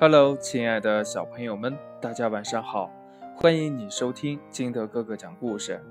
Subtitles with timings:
[0.00, 2.88] Hello，亲爱的小朋友们，大家晚上好！
[3.34, 5.84] 欢迎你收听金德哥哥讲故事。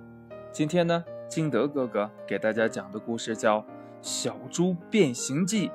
[0.50, 3.59] 今天呢，金德哥哥给大家讲的故事叫
[4.01, 5.67] 《小猪变形记》。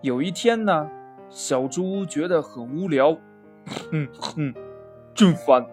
[0.00, 0.88] 有一天呢，
[1.28, 3.12] 小猪觉得很无聊，
[3.90, 4.54] 哼 哼，
[5.14, 5.66] 真烦！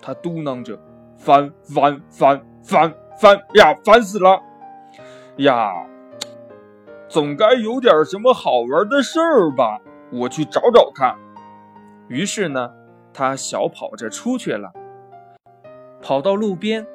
[0.00, 0.78] 他嘟囔着
[1.18, 4.40] ：“烦烦烦烦烦呀，烦死了！
[5.36, 5.86] 呀，
[7.06, 9.78] 总该有点什么好玩的事儿吧？
[10.12, 11.16] 我去找找看。”
[12.08, 12.70] 于是呢，
[13.12, 14.72] 他小跑着出去了。
[16.02, 16.86] 跑到路边，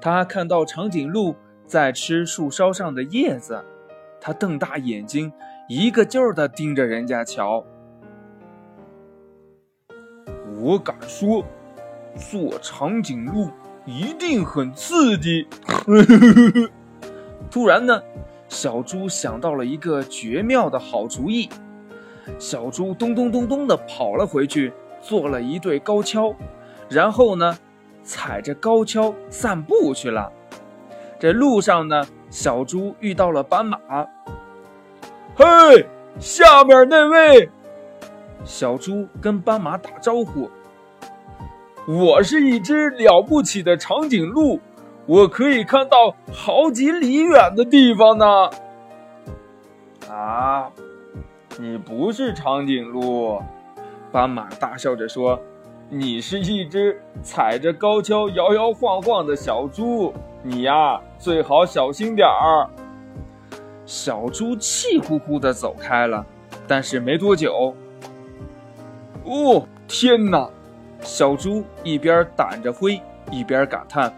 [0.00, 3.64] 他看到长颈鹿在吃树梢上的叶子，
[4.20, 5.32] 他瞪大眼睛，
[5.68, 7.64] 一个劲儿地盯着人家瞧。
[10.60, 11.44] 我敢说。
[12.16, 13.50] 做长颈鹿
[13.84, 15.48] 一定很刺激。
[17.50, 18.00] 突然呢，
[18.48, 21.48] 小猪想到了一个绝妙的好主意。
[22.38, 26.34] 小猪咚咚咚咚地跑了回去，做了一对高跷，
[26.88, 27.56] 然后呢，
[28.02, 30.32] 踩着高跷散步去了。
[31.18, 33.78] 这路上呢，小猪遇到了斑马。
[35.36, 35.86] 嘿，
[36.18, 37.48] 下面那位！
[38.44, 40.50] 小猪跟斑马打招呼。
[41.86, 44.60] 我是一只了不起的长颈鹿，
[45.06, 48.50] 我可以看到好几里远的地方呢。
[50.10, 50.70] 啊，
[51.58, 53.40] 你不是长颈鹿，
[54.10, 55.40] 斑马大笑着说
[55.88, 62.68] ：“你是一只踩着高跷摇摇晃晃的小猪，你呀最好小心点儿。”
[63.86, 66.26] 小猪气呼呼地走开了，
[66.66, 67.74] 但是没多久，
[69.24, 70.50] 哦，天哪！
[71.02, 74.12] 小猪一边掸着灰，一边感叹：“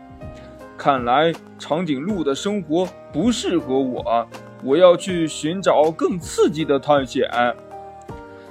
[0.79, 4.27] 看来长颈鹿的生活不适合我，
[4.67, 7.27] 我要去寻找更刺激的探险。”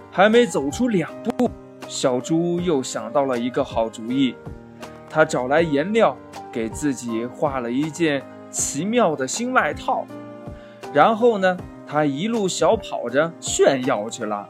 [0.10, 1.52] 还没走出两步，
[1.88, 4.34] 小猪又想到了一个好主意。
[5.10, 6.18] 他找来颜料，
[6.52, 10.06] 给自己画了一件奇妙的新外套。
[10.94, 14.48] 然后呢，他一路小跑着炫耀去了。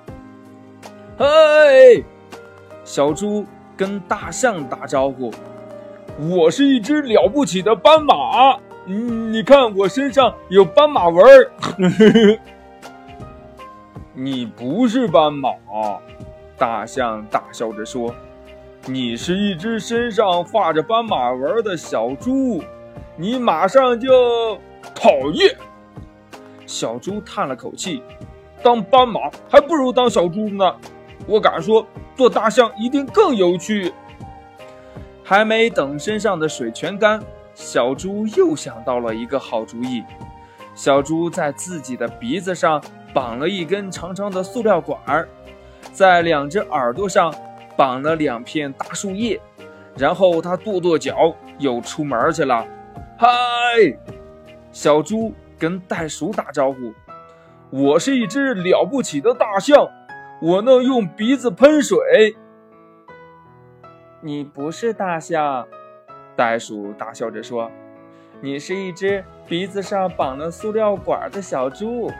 [1.17, 2.05] 嘿，
[2.83, 3.45] 小猪。
[3.77, 5.33] 跟大象打招呼，
[6.17, 8.57] 我是一只了不起的斑马。
[8.87, 11.51] 嗯，你看我身上有斑马纹儿。
[14.13, 15.49] 你不是斑马，
[16.57, 18.13] 大象大笑着说
[18.85, 22.63] ：“你是一只身上画着斑马纹的小猪。
[23.17, 24.57] 你马上就
[24.93, 25.55] 讨厌。”
[26.65, 28.01] 小猪叹了口气
[28.63, 29.19] ：“当斑马
[29.49, 30.75] 还不如当小猪呢。
[31.27, 31.85] 我敢说。”
[32.15, 33.93] 做大象一定更有趣。
[35.21, 37.21] 还没等身上的水全干，
[37.55, 40.03] 小猪又想到了一个好主意。
[40.75, 42.83] 小猪在自己的鼻子上
[43.13, 45.27] 绑了一根长长的塑料管儿，
[45.91, 47.33] 在两只耳朵上
[47.75, 49.41] 绑了两片大树叶，
[49.97, 52.63] 然后他跺跺脚，又出门去了。
[53.17, 53.27] 嗨，
[54.71, 56.93] 小猪跟袋鼠打招呼
[57.71, 59.89] ：“我是一只了不起的大象。”
[60.41, 62.35] 我能用鼻子喷水。
[64.21, 65.65] 你不是大象，
[66.35, 67.71] 袋鼠大笑着说
[68.41, 72.11] ：“你是一只鼻子上绑了塑料管的小猪。”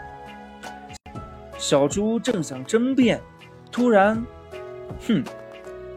[1.57, 3.19] 小猪正想争辩，
[3.71, 4.23] 突然，
[5.07, 5.23] 哼！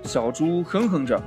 [0.02, 1.20] 小猪哼哼着：“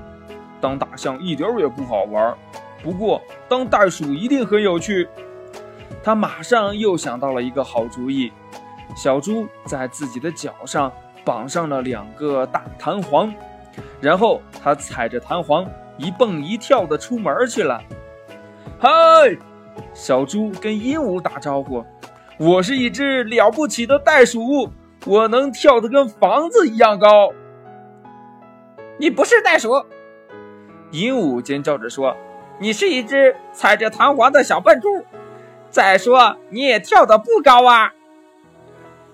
[0.59, 2.35] 当大象一点也不好玩，
[2.81, 5.08] 不过当袋鼠一定很有趣。”
[6.03, 8.31] 他马上又想到了一个好主意。
[8.96, 10.91] 小猪在自己的脚上
[11.23, 13.34] 绑上了两个大弹簧，
[14.02, 15.66] 然后他踩着弹簧
[15.97, 17.81] 一蹦一跳的出门去了。
[18.79, 18.90] 嗨，
[19.94, 21.84] 小猪跟鹦鹉打招呼
[22.40, 24.72] ：“我是一只了不起的袋鼠，
[25.06, 27.31] 我能跳得跟房子一样高。”
[28.97, 29.85] 你不是袋鼠，
[30.91, 32.16] 鹦鹉尖叫着说
[32.59, 34.88] ：“你是一只踩着弹簧的小笨猪。
[35.69, 37.94] 再说你也跳得不高啊。”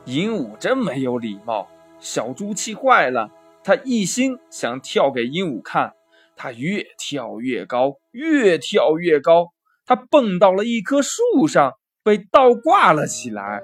[0.06, 1.68] 鹦鹉真没有礼貌，
[2.00, 3.30] 小猪气坏了。
[3.64, 5.94] 他一心想跳给鹦鹉看，
[6.38, 9.48] 他越跳越高，越跳越高。
[9.86, 11.74] 他蹦到了一棵树上，
[12.04, 13.64] 被倒挂了起来。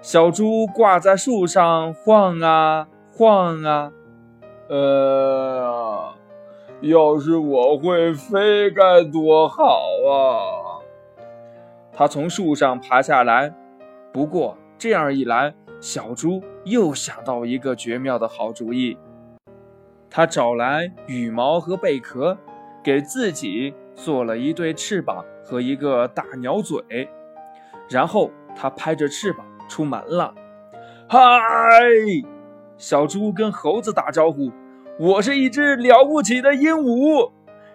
[0.00, 3.92] 小猪挂在树上晃啊晃啊，
[4.68, 6.14] 呃，
[6.82, 9.64] 要是我会飞该多好
[10.08, 10.80] 啊！
[11.92, 13.54] 他从树上爬下来，
[14.12, 14.56] 不过。
[14.76, 18.98] 这样一来，小猪又想到一个绝妙的好主意。
[20.16, 22.38] 他找来羽毛和贝壳，
[22.84, 27.08] 给自己做了一对翅膀和一个大鸟嘴。
[27.90, 30.32] 然后他拍着翅膀出门了。
[31.08, 31.18] 嗨！
[32.76, 34.52] 小猪跟猴子打招呼
[35.00, 37.32] ：“我是一只了不起的鹦鹉，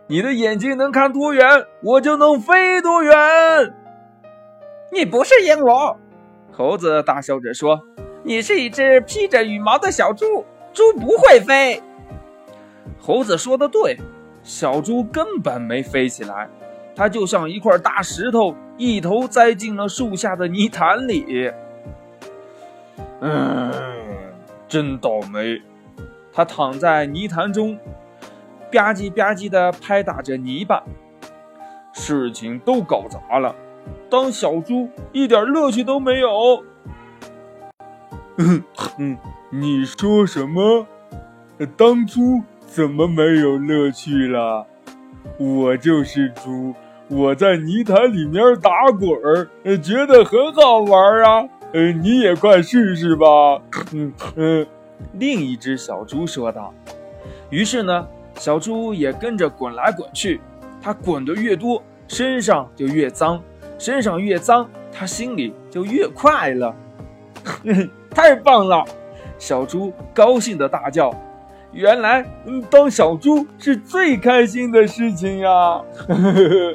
[0.07, 1.45] 你的眼睛能看多远，
[1.83, 3.13] 我就能飞多远。”
[4.93, 5.97] 你不是鹦鹉，
[6.53, 7.81] 猴子大笑着说
[8.23, 11.83] ：“你是一只披着羽毛的小猪，猪不会飞。”
[12.99, 13.97] 猴子说的对，
[14.43, 16.49] 小猪根本没飞起来，
[16.95, 21.51] 它就像一块大石头，一头栽进了树下的泥潭里。
[23.21, 23.71] 嗯，
[24.67, 25.61] 真倒霉！
[26.31, 27.77] 它躺在泥潭中，
[28.71, 30.83] 吧唧吧唧地拍打着泥巴，
[31.91, 33.53] 事情都搞砸了。
[34.09, 36.63] 当小猪一点乐趣都没有。
[38.37, 39.17] 嗯，
[39.49, 40.87] 你说什么？
[41.75, 42.41] 当猪？
[42.69, 44.65] 怎么没有乐趣了？
[45.39, 46.73] 我就是猪，
[47.07, 51.49] 我在泥潭里面打滚儿，觉得很好玩啊！
[51.73, 53.25] 呃，你也快试试吧。
[53.91, 54.67] 嗯嗯，
[55.13, 56.71] 另一只小猪说道。
[57.49, 60.39] 于是呢，小猪也跟着滚来滚去。
[60.81, 63.39] 它滚得越多，身上就越脏；
[63.79, 66.73] 身上越脏，它心里就越快乐。
[68.13, 68.85] 太棒了！
[69.39, 71.11] 小猪高兴地大叫。
[71.71, 72.25] 原来，
[72.69, 75.79] 当小猪是最开心的事情呀！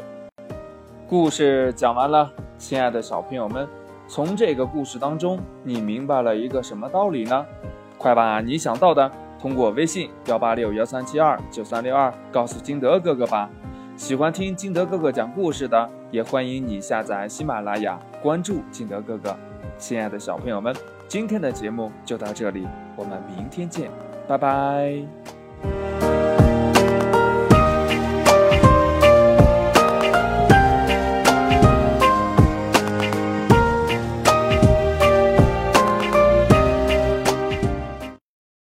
[1.09, 3.67] 故事讲完了，亲爱的小朋友们，
[4.07, 7.45] 从这个故事当中，你明白了一个什么道理呢？
[7.99, 9.11] 快把你想到的
[9.41, 13.51] 通过微信幺八六幺三七二九三六二告诉金德哥哥吧。
[13.97, 19.37] 喜欢听金德哥哥讲故事的，也欢迎你下载喜马拉雅，关注金德哥哥。
[19.77, 20.75] 亲爱的小朋友们，
[21.09, 23.91] 今天的节目就到这里，我们明天见。
[24.27, 25.24] 拜拜。